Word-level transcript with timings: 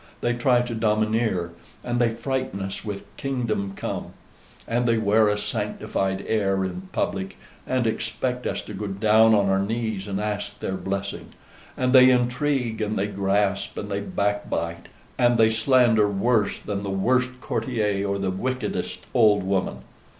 They 0.21 0.33
try 0.33 0.61
to 0.63 0.73
domineer, 0.73 1.51
and 1.83 1.99
they 2.01 2.09
frighten 2.15 2.59
us 2.63 2.83
with 2.83 3.15
kingdom 3.17 3.73
come; 3.75 4.13
and 4.67 4.87
they 4.87 4.97
wear 4.97 5.27
a 5.27 5.37
sanctified 5.37 6.25
air 6.27 6.65
in 6.65 6.89
public, 6.91 7.37
and 7.67 7.85
expect 7.85 8.47
us 8.47 8.63
to 8.63 8.73
go 8.73 8.87
down 8.87 9.35
on 9.35 9.47
our 9.47 9.59
knees 9.61 10.07
and 10.07 10.19
ask 10.19 10.57
their 10.59 10.73
blessing; 10.73 11.27
and 11.77 11.93
they 11.93 12.09
intrigue, 12.09 12.81
and 12.81 12.97
they 12.97 13.05
grasp, 13.09 13.77
and 13.77 13.91
they 13.91 13.99
backbite, 13.99 14.87
and 15.19 15.37
they 15.37 15.51
slander 15.51 16.09
worse 16.09 16.57
than 16.57 16.81
the 16.81 16.89
worst 16.89 17.39
courtier 17.39 18.03
or 18.07 18.17
the 18.17 18.31
wickedest 18.31 19.05
old 19.13 19.43
woman. 19.43 19.83